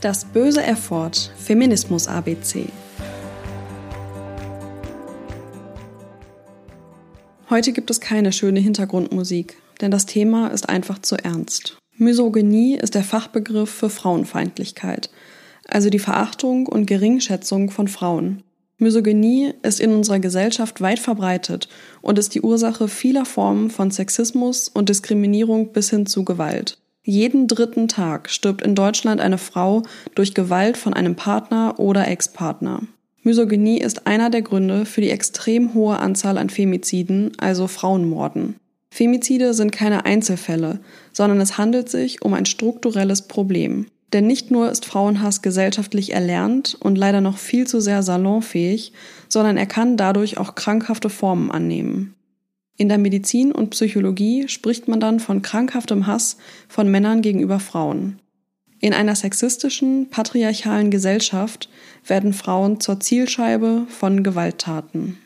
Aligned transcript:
Das 0.00 0.24
böse 0.24 0.62
Erford 0.62 1.30
Feminismus 1.36 2.08
ABC. 2.08 2.70
Heute 7.50 7.72
gibt 7.72 7.90
es 7.90 8.00
keine 8.00 8.32
schöne 8.32 8.60
Hintergrundmusik, 8.60 9.58
denn 9.82 9.90
das 9.90 10.06
Thema 10.06 10.48
ist 10.48 10.70
einfach 10.70 11.00
zu 11.00 11.16
ernst. 11.16 11.76
Misogynie 11.98 12.76
ist 12.76 12.94
der 12.94 13.04
Fachbegriff 13.04 13.68
für 13.68 13.90
Frauenfeindlichkeit, 13.90 15.10
also 15.68 15.90
die 15.90 15.98
Verachtung 15.98 16.66
und 16.66 16.86
Geringschätzung 16.86 17.70
von 17.70 17.86
Frauen. 17.86 18.42
Misogynie 18.78 19.52
ist 19.62 19.80
in 19.80 19.92
unserer 19.92 20.18
Gesellschaft 20.18 20.80
weit 20.80 20.98
verbreitet 20.98 21.68
und 22.00 22.18
ist 22.18 22.34
die 22.34 22.40
Ursache 22.40 22.88
vieler 22.88 23.26
Formen 23.26 23.68
von 23.68 23.90
Sexismus 23.90 24.68
und 24.68 24.88
Diskriminierung 24.88 25.74
bis 25.74 25.90
hin 25.90 26.06
zu 26.06 26.24
Gewalt. 26.24 26.79
Jeden 27.02 27.48
dritten 27.48 27.88
Tag 27.88 28.28
stirbt 28.28 28.62
in 28.62 28.74
Deutschland 28.74 29.20
eine 29.20 29.38
Frau 29.38 29.82
durch 30.14 30.34
Gewalt 30.34 30.76
von 30.76 30.92
einem 30.92 31.16
Partner 31.16 31.74
oder 31.78 32.06
Ex-Partner. 32.06 32.82
Misogynie 33.22 33.78
ist 33.78 34.06
einer 34.06 34.30
der 34.30 34.42
Gründe 34.42 34.84
für 34.84 35.00
die 35.00 35.10
extrem 35.10 35.74
hohe 35.74 35.98
Anzahl 35.98 36.38
an 36.38 36.50
Femiziden, 36.50 37.32
also 37.38 37.66
Frauenmorden. 37.66 38.56
Femizide 38.92 39.54
sind 39.54 39.72
keine 39.72 40.04
Einzelfälle, 40.04 40.80
sondern 41.12 41.40
es 41.40 41.56
handelt 41.56 41.88
sich 41.88 42.22
um 42.22 42.34
ein 42.34 42.46
strukturelles 42.46 43.22
Problem. 43.22 43.86
Denn 44.12 44.26
nicht 44.26 44.50
nur 44.50 44.70
ist 44.70 44.84
Frauenhass 44.84 45.40
gesellschaftlich 45.40 46.12
erlernt 46.12 46.76
und 46.80 46.98
leider 46.98 47.20
noch 47.20 47.38
viel 47.38 47.66
zu 47.66 47.80
sehr 47.80 48.02
salonfähig, 48.02 48.92
sondern 49.28 49.56
er 49.56 49.66
kann 49.66 49.96
dadurch 49.96 50.38
auch 50.38 50.54
krankhafte 50.54 51.08
Formen 51.08 51.50
annehmen. 51.50 52.14
In 52.80 52.88
der 52.88 52.96
Medizin 52.96 53.52
und 53.52 53.68
Psychologie 53.68 54.48
spricht 54.48 54.88
man 54.88 55.00
dann 55.00 55.20
von 55.20 55.42
krankhaftem 55.42 56.06
Hass 56.06 56.38
von 56.66 56.90
Männern 56.90 57.20
gegenüber 57.20 57.60
Frauen. 57.60 58.20
In 58.80 58.94
einer 58.94 59.14
sexistischen, 59.14 60.08
patriarchalen 60.08 60.90
Gesellschaft 60.90 61.68
werden 62.06 62.32
Frauen 62.32 62.80
zur 62.80 62.98
Zielscheibe 62.98 63.84
von 63.90 64.22
Gewalttaten. 64.22 65.18